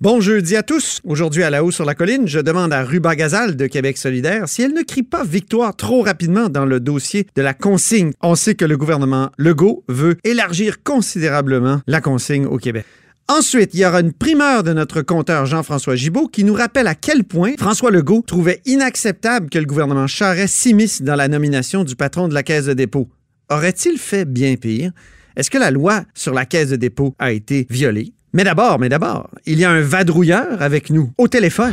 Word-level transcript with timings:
Bon 0.00 0.20
jeudi 0.20 0.54
à 0.54 0.62
tous. 0.62 1.00
Aujourd'hui 1.02 1.42
à 1.42 1.50
la 1.50 1.64
haut 1.64 1.72
sur 1.72 1.84
la 1.84 1.96
colline, 1.96 2.28
je 2.28 2.38
demande 2.38 2.72
à 2.72 2.84
Ruba 2.84 3.16
Gazal 3.16 3.56
de 3.56 3.66
Québec 3.66 3.98
solidaire 3.98 4.48
si 4.48 4.62
elle 4.62 4.72
ne 4.72 4.82
crie 4.82 5.02
pas 5.02 5.24
victoire 5.24 5.74
trop 5.74 6.02
rapidement 6.02 6.48
dans 6.48 6.64
le 6.64 6.78
dossier 6.78 7.26
de 7.34 7.42
la 7.42 7.52
consigne. 7.52 8.12
On 8.22 8.36
sait 8.36 8.54
que 8.54 8.64
le 8.64 8.76
gouvernement 8.76 9.32
Legault 9.38 9.82
veut 9.88 10.16
élargir 10.22 10.84
considérablement 10.84 11.80
la 11.88 12.00
consigne 12.00 12.46
au 12.46 12.58
Québec. 12.58 12.84
Ensuite, 13.26 13.74
il 13.74 13.80
y 13.80 13.86
aura 13.86 13.98
une 13.98 14.12
primeur 14.12 14.62
de 14.62 14.72
notre 14.72 15.02
compteur 15.02 15.46
Jean-François 15.46 15.96
Gibault 15.96 16.28
qui 16.28 16.44
nous 16.44 16.54
rappelle 16.54 16.86
à 16.86 16.94
quel 16.94 17.24
point 17.24 17.54
François 17.58 17.90
Legault 17.90 18.22
trouvait 18.24 18.62
inacceptable 18.66 19.50
que 19.50 19.58
le 19.58 19.66
gouvernement 19.66 20.06
Charest 20.06 20.54
s'immisce 20.54 21.02
dans 21.02 21.16
la 21.16 21.26
nomination 21.26 21.82
du 21.82 21.96
patron 21.96 22.28
de 22.28 22.34
la 22.34 22.44
Caisse 22.44 22.66
de 22.66 22.72
dépôt. 22.72 23.08
Aurait-il 23.50 23.98
fait 23.98 24.26
bien 24.26 24.54
pire? 24.54 24.92
Est-ce 25.34 25.50
que 25.50 25.58
la 25.58 25.72
loi 25.72 26.04
sur 26.14 26.34
la 26.34 26.46
Caisse 26.46 26.70
de 26.70 26.76
dépôt 26.76 27.16
a 27.18 27.32
été 27.32 27.66
violée? 27.68 28.12
Mais 28.32 28.44
d'abord, 28.44 28.78
mais 28.78 28.88
d'abord, 28.88 29.30
il 29.46 29.58
y 29.58 29.64
a 29.64 29.70
un 29.70 29.80
vadrouilleur 29.80 30.60
avec 30.60 30.90
nous 30.90 31.12
au 31.16 31.28
téléphone. 31.28 31.72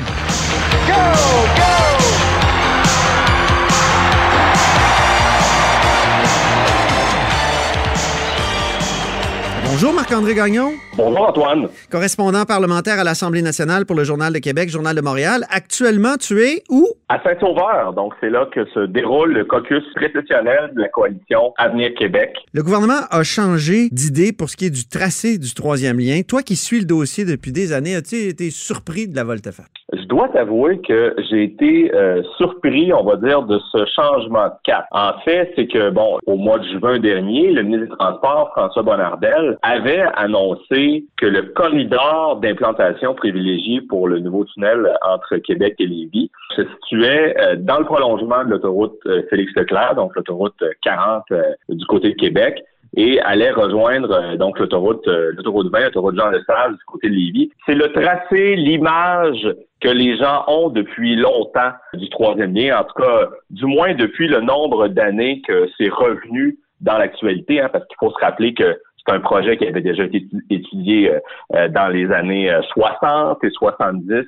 Bonjour 9.75 9.91
Marc-André 9.91 10.35
Gagnon. 10.35 10.71
Bonjour 10.95 11.27
Antoine. 11.27 11.67
Correspondant 11.91 12.45
parlementaire 12.45 12.97
à 12.97 13.03
l'Assemblée 13.03 13.41
nationale 13.41 13.85
pour 13.85 13.97
le 13.97 14.05
Journal 14.05 14.31
de 14.31 14.39
Québec, 14.39 14.69
Journal 14.69 14.95
de 14.95 15.01
Montréal. 15.01 15.43
Actuellement, 15.49 16.15
tu 16.15 16.41
es 16.41 16.63
où? 16.69 16.87
À 17.09 17.21
Saint-Sauveur. 17.21 17.91
Donc, 17.91 18.13
c'est 18.21 18.29
là 18.29 18.47
que 18.55 18.65
se 18.67 18.85
déroule 18.85 19.33
le 19.33 19.43
caucus 19.43 19.83
récessionnel 19.97 20.71
de 20.77 20.81
la 20.81 20.87
coalition 20.87 21.53
Avenir 21.57 21.93
Québec. 21.99 22.37
Le 22.53 22.63
gouvernement 22.63 23.01
a 23.11 23.23
changé 23.23 23.89
d'idée 23.91 24.31
pour 24.31 24.49
ce 24.49 24.55
qui 24.55 24.67
est 24.67 24.69
du 24.69 24.87
tracé 24.87 25.37
du 25.37 25.53
troisième 25.53 25.99
lien. 25.99 26.21
Toi 26.25 26.41
qui 26.41 26.55
suis 26.55 26.79
le 26.79 26.85
dossier 26.85 27.25
depuis 27.25 27.51
des 27.51 27.73
années, 27.73 27.95
as-tu 27.95 28.15
été 28.15 28.51
surpris 28.51 29.09
de 29.09 29.15
la 29.17 29.25
volte-face? 29.25 29.67
Je 29.93 30.07
dois 30.07 30.29
t'avouer 30.29 30.79
que 30.81 31.15
j'ai 31.29 31.43
été 31.43 31.93
euh, 31.93 32.23
surpris, 32.37 32.91
on 32.91 33.03
va 33.03 33.17
dire, 33.17 33.43
de 33.43 33.59
ce 33.71 33.85
changement 33.95 34.47
de 34.47 34.53
cap. 34.63 34.85
En 34.91 35.19
fait, 35.23 35.51
c'est 35.55 35.67
que, 35.67 35.89
bon, 35.89 36.17
au 36.25 36.37
mois 36.37 36.59
de 36.59 36.65
juin 36.79 36.97
dernier, 36.97 37.51
le 37.51 37.61
ministre 37.61 37.91
des 37.91 37.97
Transports, 37.97 38.51
François 38.55 38.81
Bonnardel, 38.81 39.57
avait 39.65 40.03
annoncé 40.15 41.05
que 41.17 41.25
le 41.25 41.43
corridor 41.43 42.37
d'implantation 42.37 43.15
privilégié 43.15 43.81
pour 43.81 44.07
le 44.07 44.19
nouveau 44.19 44.45
tunnel 44.45 44.95
entre 45.01 45.37
Québec 45.37 45.75
et 45.79 45.87
Lévis 45.87 46.29
se 46.55 46.61
situait 46.63 47.35
euh, 47.39 47.55
dans 47.57 47.79
le 47.79 47.85
prolongement 47.85 48.43
de 48.43 48.51
l'autoroute 48.51 48.99
euh, 49.07 49.23
Félix-Leclerc, 49.29 49.95
donc 49.95 50.15
l'autoroute 50.15 50.61
40 50.83 51.23
du 51.69 51.85
côté 51.85 52.09
de 52.09 52.15
Québec, 52.15 52.63
et 52.97 53.19
allait 53.21 53.51
rejoindre 53.51 54.37
donc 54.37 54.57
l'autoroute 54.59 55.05
l'autoroute 55.05 55.71
20, 55.71 55.85
l'autoroute 55.85 56.15
Jean 56.15 56.29
Lesage 56.29 56.71
du 56.71 56.85
côté 56.85 57.09
de 57.09 57.15
Lévis. 57.15 57.51
C'est 57.65 57.75
le 57.75 57.91
tracé, 57.91 58.55
l'image 58.55 59.47
que 59.81 59.89
les 59.89 60.17
gens 60.17 60.45
ont 60.47 60.69
depuis 60.69 61.15
longtemps 61.15 61.71
du 61.93 62.09
troisième 62.09 62.55
lien, 62.55 62.79
en 62.79 62.83
tout 62.83 63.01
cas, 63.01 63.29
du 63.49 63.65
moins 63.65 63.93
depuis 63.93 64.27
le 64.27 64.41
nombre 64.41 64.87
d'années 64.87 65.41
que 65.45 65.67
c'est 65.77 65.89
revenu 65.89 66.57
dans 66.81 66.97
l'actualité, 66.97 67.61
hein, 67.61 67.69
parce 67.71 67.85
qu'il 67.85 67.97
faut 67.99 68.11
se 68.11 68.23
rappeler 68.23 68.53
que 68.53 68.77
c'est 69.05 69.13
un 69.13 69.19
projet 69.19 69.57
qui 69.57 69.67
avait 69.67 69.81
déjà 69.81 70.03
été 70.03 70.25
étudié 70.49 71.11
euh, 71.11 71.19
euh, 71.55 71.67
dans 71.69 71.87
les 71.87 72.11
années 72.11 72.51
60 72.73 73.37
euh, 73.43 73.47
et 73.47 73.51
70. 73.51 74.25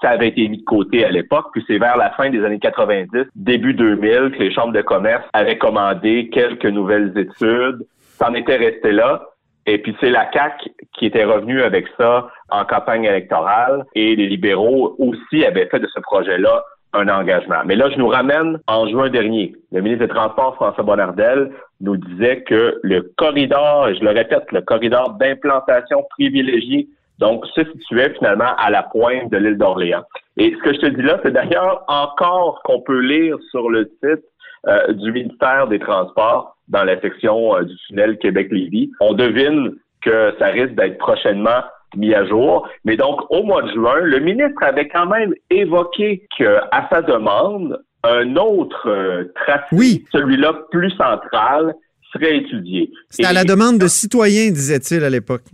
Ça 0.00 0.10
avait 0.10 0.28
été 0.28 0.48
mis 0.48 0.58
de 0.58 0.64
côté 0.64 1.04
à 1.04 1.10
l'époque, 1.10 1.46
puis 1.52 1.64
c'est 1.66 1.78
vers 1.78 1.96
la 1.96 2.10
fin 2.10 2.30
des 2.30 2.44
années 2.44 2.60
90, 2.60 3.26
début 3.34 3.74
2000, 3.74 4.32
que 4.32 4.42
les 4.42 4.52
chambres 4.52 4.72
de 4.72 4.82
commerce 4.82 5.24
avaient 5.32 5.58
commandé 5.58 6.30
quelques 6.32 6.66
nouvelles 6.66 7.12
études. 7.16 7.84
Ça 8.00 8.30
en 8.30 8.34
était 8.34 8.56
resté 8.56 8.92
là. 8.92 9.22
Et 9.66 9.78
puis 9.78 9.94
c'est 10.00 10.10
la 10.10 10.24
CAC 10.26 10.70
qui 10.94 11.06
était 11.06 11.24
revenue 11.24 11.62
avec 11.62 11.86
ça 11.98 12.30
en 12.48 12.64
campagne 12.64 13.04
électorale 13.04 13.84
et 13.94 14.16
les 14.16 14.26
libéraux 14.26 14.94
aussi 14.98 15.44
avaient 15.44 15.66
fait 15.66 15.80
de 15.80 15.88
ce 15.88 16.00
projet-là 16.00 16.62
un 16.92 17.08
engagement. 17.08 17.62
Mais 17.66 17.76
là, 17.76 17.90
je 17.90 17.98
nous 17.98 18.08
ramène 18.08 18.58
en 18.66 18.88
juin 18.88 19.10
dernier. 19.10 19.54
Le 19.72 19.80
ministre 19.80 20.06
des 20.06 20.12
Transports, 20.12 20.54
François 20.54 20.84
Bonnardel, 20.84 21.50
nous 21.80 21.96
disait 21.96 22.42
que 22.42 22.80
le 22.82 23.02
corridor, 23.16 23.88
et 23.88 23.94
je 23.94 24.04
le 24.04 24.10
répète, 24.10 24.50
le 24.52 24.62
corridor 24.62 25.16
d'implantation 25.20 26.04
privilégié, 26.10 26.88
donc, 27.18 27.44
se 27.46 27.64
situait 27.72 28.14
finalement 28.14 28.54
à 28.58 28.70
la 28.70 28.84
pointe 28.84 29.30
de 29.30 29.38
l'île 29.38 29.58
d'Orléans. 29.58 30.04
Et 30.36 30.54
ce 30.56 30.62
que 30.62 30.72
je 30.72 30.78
te 30.78 30.86
dis 30.86 31.02
là, 31.02 31.18
c'est 31.22 31.32
d'ailleurs 31.32 31.84
encore 31.88 32.62
qu'on 32.64 32.80
peut 32.80 33.00
lire 33.00 33.36
sur 33.50 33.70
le 33.70 33.90
site 34.02 34.24
euh, 34.68 34.92
du 34.92 35.12
ministère 35.12 35.66
des 35.66 35.80
Transports 35.80 36.56
dans 36.68 36.84
la 36.84 37.00
section 37.00 37.56
euh, 37.56 37.62
du 37.62 37.76
tunnel 37.88 38.18
Québec-Lévis. 38.18 38.92
On 39.00 39.14
devine 39.14 39.74
que 40.00 40.32
ça 40.38 40.46
risque 40.46 40.74
d'être 40.74 40.98
prochainement 40.98 41.62
mis 41.96 42.14
à 42.14 42.26
jour. 42.26 42.68
Mais 42.84 42.96
donc, 42.96 43.20
au 43.30 43.42
mois 43.42 43.62
de 43.62 43.72
juin, 43.72 44.00
le 44.00 44.20
ministre 44.20 44.62
avait 44.62 44.88
quand 44.88 45.06
même 45.06 45.34
évoqué 45.50 46.26
qu'à 46.36 46.88
sa 46.90 47.02
demande, 47.02 47.82
un 48.04 48.36
autre 48.36 48.88
euh, 48.88 49.24
tracé, 49.34 50.04
celui-là 50.12 50.54
plus 50.70 50.90
central, 50.92 51.74
serait 52.12 52.36
étudié. 52.38 52.90
C'est 53.10 53.26
à 53.26 53.32
la 53.32 53.44
demande 53.44 53.78
de 53.78 53.86
citoyens, 53.86 54.50
disait-il 54.50 55.04
à 55.04 55.10
l'époque. 55.10 55.44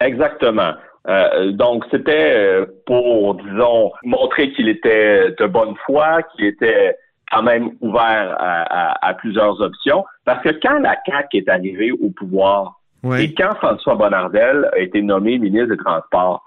Exactement. 0.00 0.72
Euh, 1.06 1.52
donc, 1.52 1.84
c'était 1.90 2.60
pour, 2.86 3.34
disons, 3.34 3.92
montrer 4.04 4.52
qu'il 4.52 4.68
était 4.68 5.32
de 5.38 5.46
bonne 5.46 5.74
foi, 5.84 6.22
qu'il 6.34 6.46
était 6.46 6.96
quand 7.30 7.42
même 7.42 7.70
ouvert 7.80 8.36
à, 8.38 9.14
plusieurs 9.14 9.60
options. 9.60 10.04
Parce 10.24 10.42
que 10.42 10.50
quand 10.62 10.78
la 10.78 10.96
CAQ 11.06 11.38
est 11.38 11.48
arrivée 11.48 11.92
au 11.92 12.10
pouvoir 12.10 12.80
et 13.12 13.34
quand 13.34 13.54
François 13.56 13.96
Bonnardel 13.96 14.68
a 14.72 14.78
été 14.78 15.02
nommé 15.02 15.38
ministre 15.38 15.70
des 15.70 15.76
Transports, 15.76 16.44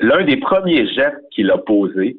l'un 0.00 0.24
des 0.24 0.36
premiers 0.36 0.86
gestes 0.86 1.22
qu'il 1.30 1.50
a 1.50 1.58
posé, 1.58 2.16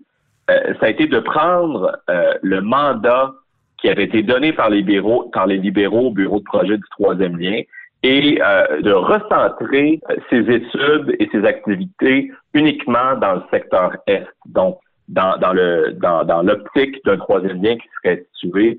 euh, 0.50 0.74
ça 0.80 0.88
a 0.88 0.90
été 0.90 1.08
de 1.08 1.20
prendre 1.20 1.98
euh, 2.10 2.34
le 2.42 2.62
mandat 2.62 3.32
qui 3.78 3.90
avait 3.90 4.04
été 4.04 4.24
donné 4.24 4.54
par 4.54 4.70
les 4.70 4.78
libéraux, 4.78 5.30
par 5.34 5.48
les 5.48 5.58
libéraux 5.58 6.08
au 6.08 6.12
bureau 6.12 6.40
de 6.40 6.44
projet 6.44 6.78
du 6.78 6.84
troisième 6.92 7.38
lien 7.38 7.62
et 8.04 8.40
euh, 8.42 8.82
de 8.82 8.92
recentrer 8.92 10.00
ses 10.30 10.40
études 10.50 11.16
et 11.20 11.30
ses 11.32 11.46
activités 11.46 12.32
uniquement 12.54 13.16
dans 13.20 13.36
le 13.36 13.42
secteur 13.52 13.96
Est. 14.08 14.28
Donc, 14.48 14.80
dans, 15.08 15.38
dans 15.38 15.54
le 15.54 15.94
dans, 16.00 16.24
dans 16.24 16.42
l'optique 16.42 17.04
d'un 17.06 17.18
troisième 17.18 17.62
lien 17.62 17.76
qui 17.76 17.88
serait 18.02 18.26
situé 18.40 18.78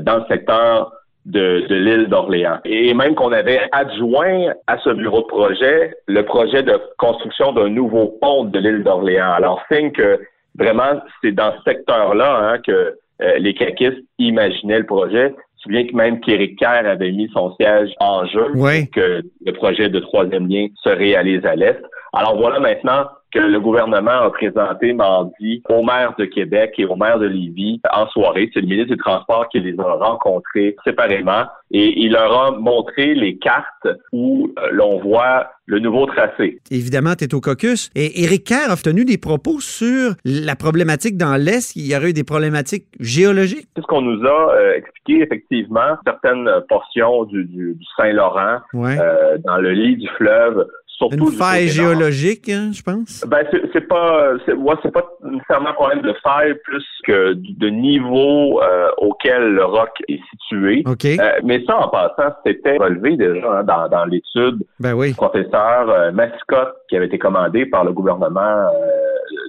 dans 0.00 0.16
le 0.16 0.24
secteur 0.26 0.92
de, 1.28 1.66
de 1.68 1.74
l'île 1.74 2.06
d'Orléans. 2.08 2.58
Et 2.64 2.94
même 2.94 3.14
qu'on 3.14 3.32
avait 3.32 3.60
adjoint 3.72 4.54
à 4.66 4.78
ce 4.78 4.90
bureau 4.90 5.20
de 5.20 5.26
projet 5.26 5.94
le 6.06 6.22
projet 6.24 6.62
de 6.62 6.80
construction 6.96 7.52
d'un 7.52 7.68
nouveau 7.68 8.16
pont 8.20 8.44
de 8.44 8.58
l'île 8.58 8.82
d'Orléans. 8.82 9.32
Alors, 9.32 9.62
signe 9.70 9.92
que 9.92 10.20
vraiment, 10.58 11.00
c'est 11.22 11.32
dans 11.32 11.52
ce 11.52 11.70
secteur-là 11.70 12.38
hein, 12.38 12.58
que 12.66 12.96
euh, 13.20 13.38
les 13.38 13.54
caquistes 13.54 14.02
imaginaient 14.18 14.78
le 14.78 14.86
projet. 14.86 15.30
Tu 15.30 15.62
souviens 15.64 15.86
que 15.86 15.94
même 15.94 16.20
qu'Éric 16.20 16.58
Kerr 16.58 16.86
avait 16.86 17.12
mis 17.12 17.28
son 17.34 17.54
siège 17.56 17.90
en 18.00 18.24
jeu 18.26 18.46
oui. 18.54 18.88
que 18.90 19.22
le 19.44 19.52
projet 19.52 19.88
de 19.88 19.98
troisième 20.00 20.48
lien 20.48 20.68
se 20.82 20.88
réalise 20.88 21.44
à 21.44 21.56
l'Est. 21.56 21.80
Alors 22.12 22.36
voilà 22.36 22.60
maintenant 22.60 23.06
que 23.32 23.38
le 23.38 23.60
gouvernement 23.60 24.10
a 24.10 24.30
présenté 24.30 24.92
mardi 24.92 25.62
aux 25.68 25.82
maires 25.82 26.14
de 26.18 26.24
Québec 26.24 26.74
et 26.78 26.86
aux 26.86 26.96
maires 26.96 27.18
de 27.18 27.26
Lévis 27.26 27.80
en 27.92 28.06
soirée. 28.08 28.50
C'est 28.54 28.60
le 28.60 28.66
ministre 28.66 28.94
des 28.94 29.00
Transports 29.00 29.48
qui 29.50 29.60
les 29.60 29.78
a 29.78 29.92
rencontrés 29.92 30.76
séparément 30.84 31.44
et 31.70 32.00
il 32.00 32.12
leur 32.12 32.32
a 32.32 32.50
montré 32.52 33.14
les 33.14 33.36
cartes 33.36 33.86
où 34.12 34.50
euh, 34.58 34.68
l'on 34.72 34.98
voit 35.00 35.50
le 35.66 35.80
nouveau 35.80 36.06
tracé. 36.06 36.58
Évidemment, 36.70 37.14
tu 37.14 37.24
es 37.24 37.34
au 37.34 37.42
caucus. 37.42 37.90
Et 37.94 38.22
Éric 38.24 38.44
Kerr 38.44 38.70
a 38.70 38.76
tenu 38.76 39.04
des 39.04 39.18
propos 39.18 39.60
sur 39.60 40.12
la 40.24 40.56
problématique 40.56 41.18
dans 41.18 41.36
l'Est. 41.36 41.76
Il 41.76 41.86
y 41.86 41.94
aurait 41.94 42.10
eu 42.10 42.12
des 42.14 42.24
problématiques 42.24 42.86
géologiques. 42.98 43.68
C'est 43.76 43.82
ce 43.82 43.86
qu'on 43.86 44.00
nous 44.00 44.26
a 44.26 44.54
euh, 44.54 44.74
expliqué, 44.76 45.22
effectivement. 45.22 45.98
Certaines 46.06 46.48
portions 46.70 47.24
du, 47.24 47.44
du, 47.44 47.76
Saint-Laurent, 47.98 48.60
euh, 48.74 49.36
dans 49.44 49.58
le 49.58 49.72
lit 49.72 49.96
du 49.96 50.08
fleuve, 50.16 50.66
une 51.12 51.32
faille 51.32 51.68
géologique, 51.68 52.48
hein, 52.48 52.70
je 52.72 52.82
pense? 52.82 53.24
Ben 53.26 53.46
c'est 53.72 53.88
pas, 53.88 54.32
c'est 54.44 54.54
ouais, 54.54 54.74
pas 54.92 55.04
nécessairement 55.24 55.70
un 55.70 55.74
problème 55.74 56.02
de 56.02 56.14
faille 56.22 56.54
plus 56.64 56.84
que 57.04 57.34
de 57.34 57.68
niveau 57.68 58.60
euh, 58.62 58.88
auquel 58.98 59.54
le 59.54 59.64
roc 59.64 59.90
est 60.08 60.20
situé. 60.30 60.82
Ok. 60.86 61.04
Euh, 61.04 61.40
mais 61.44 61.64
ça, 61.66 61.78
en 61.78 61.88
passant, 61.88 62.34
c'était 62.44 62.76
relevé 62.76 63.16
déjà 63.16 63.60
hein, 63.60 63.64
dans, 63.64 63.88
dans 63.88 64.04
l'étude 64.04 64.64
ben 64.80 64.94
oui. 64.94 65.08
du 65.08 65.14
professeur 65.14 65.88
euh, 65.88 66.12
Mascotte 66.12 66.74
qui 66.88 66.96
avait 66.96 67.06
été 67.06 67.18
commandé 67.18 67.66
par 67.66 67.84
le 67.84 67.92
gouvernement 67.92 68.70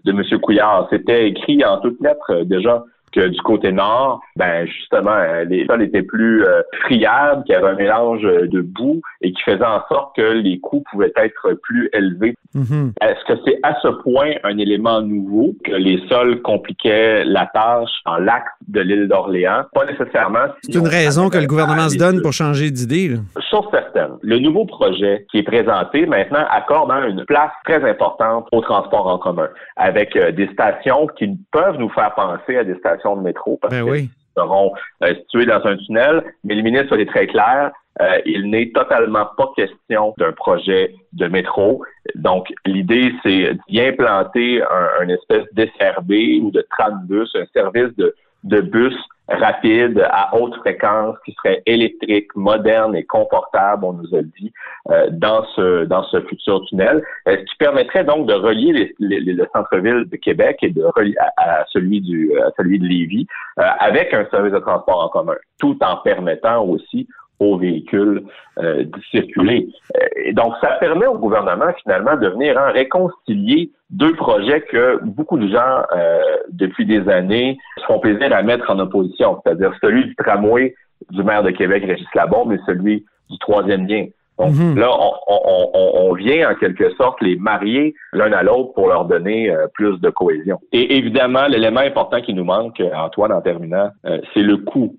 de 0.05 0.11
M. 0.11 0.23
Couillard. 0.41 0.87
C'était 0.89 1.29
écrit 1.29 1.63
en 1.65 1.79
toutes 1.79 1.99
lettres 2.01 2.43
déjà 2.43 2.83
que 3.11 3.27
du 3.27 3.39
côté 3.41 3.71
nord, 3.71 4.21
ben 4.35 4.65
justement, 4.65 5.11
euh, 5.11 5.43
les 5.45 5.65
sols 5.65 5.83
étaient 5.83 6.03
plus 6.03 6.45
euh, 6.45 6.61
friables, 6.81 7.43
qu'il 7.43 7.53
y 7.53 7.57
avait 7.57 7.69
un 7.69 7.75
mélange 7.75 8.25
euh, 8.25 8.47
de 8.47 8.61
boue 8.61 9.01
et 9.21 9.31
qui 9.31 9.41
faisait 9.43 9.65
en 9.65 9.81
sorte 9.89 10.15
que 10.15 10.21
les 10.21 10.59
coûts 10.59 10.83
pouvaient 10.91 11.13
être 11.15 11.53
plus 11.63 11.89
élevés. 11.93 12.35
Mm-hmm. 12.55 12.93
Est-ce 13.01 13.33
que 13.33 13.39
c'est 13.45 13.59
à 13.63 13.75
ce 13.81 13.87
point 14.03 14.31
un 14.43 14.57
élément 14.57 15.01
nouveau 15.01 15.55
que 15.63 15.71
les 15.71 16.01
sols 16.07 16.41
compliquaient 16.41 17.23
la 17.25 17.47
tâche 17.53 17.91
en 18.05 18.17
lac 18.17 18.43
de 18.67 18.81
l'île 18.81 19.07
d'Orléans? 19.07 19.65
Pas 19.73 19.85
nécessairement. 19.85 20.47
c'est 20.61 20.75
une 20.75 20.87
raison 20.87 21.29
que 21.29 21.37
le 21.37 21.47
gouvernement 21.47 21.89
se 21.89 21.97
donne 21.97 22.21
pour 22.21 22.33
changer 22.33 22.71
d'idée. 22.71 23.17
Chose 23.51 23.65
certaine, 23.71 24.17
le 24.21 24.39
nouveau 24.39 24.65
projet 24.65 25.25
qui 25.31 25.39
est 25.39 25.43
présenté 25.43 26.05
maintenant 26.05 26.45
accorde 26.49 26.91
hein, 26.91 27.07
une 27.07 27.25
place 27.25 27.51
très 27.65 27.87
importante 27.87 28.47
au 28.51 28.61
transport 28.61 29.07
en 29.07 29.17
commun, 29.17 29.49
avec 29.75 30.17
des 30.17 30.47
stations 30.53 31.07
qui 31.17 31.37
peuvent 31.51 31.77
nous 31.77 31.89
faire 31.89 32.13
penser 32.15 32.57
à 32.57 32.63
des 32.63 32.75
stations 32.75 32.98
de 33.03 33.21
métro 33.21 33.57
parce 33.61 33.73
ben 33.73 33.85
qu'ils 33.85 34.09
seront 34.35 34.73
euh, 35.03 35.13
situés 35.15 35.45
dans 35.45 35.65
un 35.65 35.77
tunnel. 35.77 36.23
Mais 36.43 36.55
le 36.55 36.61
ministre 36.61 36.93
a 36.93 36.99
été 36.99 37.05
très 37.05 37.27
clair. 37.27 37.71
Euh, 38.01 38.19
il 38.25 38.49
n'est 38.49 38.71
totalement 38.71 39.27
pas 39.37 39.49
question 39.57 40.13
d'un 40.17 40.31
projet 40.31 40.95
de 41.13 41.27
métro. 41.27 41.83
Donc, 42.15 42.47
l'idée, 42.65 43.11
c'est 43.23 43.57
d'y 43.67 43.81
implanter 43.81 44.61
un, 45.01 45.09
espèce 45.09 45.43
d'SRB 45.53 46.11
ou 46.41 46.51
de 46.51 46.65
tram 46.69 47.01
bus, 47.05 47.29
un 47.35 47.45
service 47.53 47.93
de, 47.97 48.15
de 48.45 48.61
bus 48.61 48.95
rapide, 49.31 50.05
à 50.09 50.35
haute 50.35 50.55
fréquence, 50.57 51.15
qui 51.25 51.33
serait 51.33 51.61
électrique, 51.65 52.27
moderne 52.35 52.95
et 52.95 53.03
confortable, 53.03 53.85
on 53.85 53.93
nous 53.93 54.15
a 54.15 54.21
dit, 54.21 54.51
euh, 54.89 55.07
dans 55.11 55.45
ce 55.55 55.85
dans 55.85 56.03
ce 56.03 56.21
futur 56.21 56.65
tunnel, 56.65 57.03
euh, 57.27 57.37
ce 57.37 57.43
qui 57.43 57.55
permettrait 57.57 58.03
donc 58.03 58.27
de 58.27 58.33
relier 58.33 58.93
le 58.99 59.45
centre-ville 59.53 60.05
de 60.09 60.15
Québec 60.17 60.57
et 60.61 60.69
de 60.69 60.83
relier 60.83 61.15
à, 61.37 61.65
celui 61.69 62.01
du 62.01 62.31
à 62.39 62.51
celui 62.57 62.79
de 62.79 62.85
Lévis 62.85 63.27
euh, 63.59 63.63
avec 63.79 64.13
un 64.13 64.25
service 64.31 64.53
de 64.53 64.59
transport 64.59 65.03
en 65.03 65.09
commun, 65.09 65.35
tout 65.59 65.77
en 65.81 65.97
permettant 65.97 66.63
aussi 66.63 67.07
aux 67.39 67.57
véhicules 67.57 68.23
euh, 68.59 68.83
de 68.83 69.01
circuler. 69.11 69.69
Euh, 69.95 70.05
et 70.25 70.33
donc, 70.33 70.53
ça 70.61 70.71
permet 70.79 71.07
au 71.07 71.17
gouvernement 71.17 71.71
finalement 71.81 72.17
de 72.17 72.27
venir 72.27 72.57
en 72.57 72.71
réconcilier 72.71 73.71
deux 73.89 74.13
projets 74.15 74.61
que 74.61 74.99
beaucoup 75.03 75.37
de 75.37 75.47
gens, 75.47 75.83
euh, 75.95 76.21
depuis 76.51 76.85
des 76.85 77.07
années, 77.09 77.57
se 77.77 77.85
font 77.85 77.99
plaisir 77.99 78.33
à 78.35 78.41
mettre 78.43 78.69
en 78.69 78.79
opposition, 78.79 79.41
c'est-à-dire 79.43 79.71
celui 79.81 80.05
du 80.05 80.15
tramway 80.15 80.75
du 81.11 81.23
maire 81.23 81.43
de 81.43 81.51
Québec, 81.51 81.83
Régis 81.87 82.07
Labombe, 82.13 82.51
et 82.51 82.59
celui 82.65 83.05
du 83.29 83.37
troisième 83.39 83.87
lien. 83.87 84.05
Donc 84.37 84.53
mhm. 84.55 84.77
là, 84.77 84.89
on, 85.27 86.13
vient 86.13 86.51
en 86.51 86.55
quelque 86.55 86.93
sorte 86.95 87.21
les 87.21 87.35
marier 87.35 87.93
l'un 88.13 88.31
à 88.31 88.41
l'autre 88.41 88.73
pour 88.73 88.87
leur 88.87 89.03
donner 89.03 89.53
plus 89.73 89.99
de 89.99 90.09
cohésion. 90.09 90.59
Et 90.71 90.97
évidemment, 90.97 91.47
l'élément 91.47 91.81
important 91.81 92.21
qui 92.21 92.33
nous 92.33 92.45
manque, 92.45 92.81
Antoine, 92.95 93.33
en 93.33 93.41
terminant, 93.41 93.89
c'est 94.33 94.41
le 94.41 94.57
coût. 94.57 94.95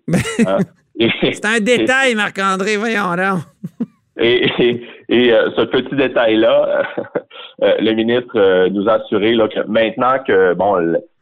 Hein? 0.46 0.58
C'est 1.22 1.44
un 1.44 1.60
détail, 1.60 2.14
Marc-André, 2.14 2.76
voyons 2.76 3.14
là. 3.14 3.38
Et, 4.20 5.32
euh, 5.32 5.50
ce 5.56 5.62
petit 5.62 5.94
détail-là, 5.96 6.84
euh, 7.62 7.74
le 7.80 7.92
ministre 7.92 8.36
euh, 8.36 8.68
nous 8.68 8.88
a 8.88 8.94
assuré 8.94 9.34
là, 9.34 9.48
que 9.48 9.60
maintenant 9.66 10.18
que 10.26 10.52
bon 10.54 10.74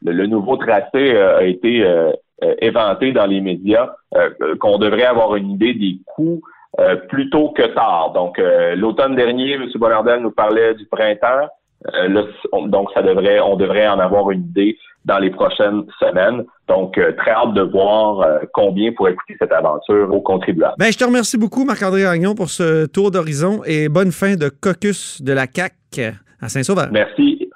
le, 0.03 0.27
nouveau 0.27 0.57
tracé 0.57 1.17
a 1.17 1.45
été 1.45 1.85
éventé 2.61 3.13
dans 3.13 3.27
les 3.27 3.41
médias, 3.41 3.91
qu'on 4.61 4.79
devrait 4.79 5.05
avoir 5.05 5.37
une 5.37 5.51
idée 5.51 5.75
des 5.75 5.99
coûts 6.07 6.41
plus 7.09 7.31
tôt 7.31 7.51
que 7.51 7.67
tard. 7.75 8.13
Donc 8.15 8.41
l'automne 8.77 9.17
dernier, 9.17 9.55
M. 9.55 9.67
Bonardel 9.75 10.21
nous 10.21 10.31
parlait 10.31 10.75
du 10.75 10.87
printemps. 10.87 11.49
Donc 12.67 12.91
ça 12.93 13.03
devrait, 13.03 13.41
on 13.41 13.57
devrait 13.57 13.89
en 13.89 13.99
avoir 13.99 14.31
une 14.31 14.41
idée 14.41 14.79
dans 15.05 15.19
les 15.19 15.31
prochaines 15.31 15.85
semaines. 15.99 16.45
Donc, 16.69 16.99
euh, 16.99 17.13
très 17.17 17.31
hâte 17.31 17.55
de 17.55 17.63
voir 17.63 18.21
euh, 18.21 18.39
combien 18.53 18.93
pourrait 18.93 19.15
coûter 19.15 19.37
cette 19.41 19.53
aventure 19.53 20.13
aux 20.13 20.21
contribuables. 20.21 20.75
Ben, 20.79 20.93
je 20.93 20.99
te 20.99 21.05
remercie 21.05 21.39
beaucoup, 21.39 21.65
Marc-André 21.65 22.05
Agnon, 22.05 22.35
pour 22.35 22.51
ce 22.51 22.87
tour 22.87 23.11
d'horizon 23.11 23.63
et 23.65 23.89
bonne 23.89 24.13
fin 24.13 24.37
de 24.37 24.49
caucus 24.49 25.23
de 25.23 25.33
la 25.33 25.47
CAC 25.47 25.73
à 26.41 26.49
Saint-Sauveur. 26.49 26.89
Merci 26.93 27.48